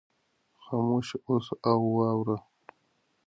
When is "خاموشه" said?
0.63-1.17